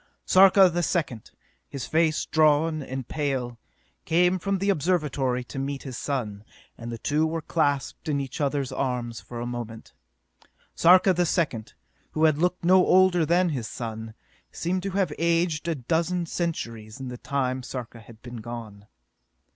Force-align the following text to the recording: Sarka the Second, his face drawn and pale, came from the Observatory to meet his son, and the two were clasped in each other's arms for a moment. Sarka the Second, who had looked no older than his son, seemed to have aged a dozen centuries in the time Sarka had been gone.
Sarka 0.25 0.67
the 0.67 0.81
Second, 0.81 1.29
his 1.69 1.85
face 1.85 2.25
drawn 2.25 2.81
and 2.81 3.07
pale, 3.07 3.59
came 4.03 4.39
from 4.39 4.57
the 4.57 4.71
Observatory 4.71 5.43
to 5.43 5.59
meet 5.59 5.83
his 5.83 5.95
son, 5.95 6.43
and 6.75 6.91
the 6.91 6.97
two 6.97 7.23
were 7.27 7.43
clasped 7.43 8.09
in 8.09 8.19
each 8.19 8.41
other's 8.41 8.71
arms 8.71 9.21
for 9.21 9.39
a 9.39 9.45
moment. 9.45 9.93
Sarka 10.73 11.13
the 11.13 11.27
Second, 11.27 11.73
who 12.13 12.23
had 12.23 12.39
looked 12.39 12.63
no 12.63 12.83
older 12.83 13.27
than 13.27 13.49
his 13.49 13.67
son, 13.67 14.15
seemed 14.51 14.81
to 14.81 14.89
have 14.97 15.13
aged 15.19 15.67
a 15.67 15.75
dozen 15.75 16.25
centuries 16.25 16.99
in 16.99 17.09
the 17.09 17.17
time 17.19 17.61
Sarka 17.61 17.99
had 17.99 18.23
been 18.23 18.37
gone. 18.37 18.87